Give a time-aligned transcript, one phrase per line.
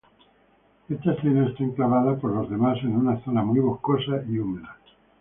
[0.89, 4.75] Esta escena está enclavada, por lo demás, en una zona muy boscosa y húmeda.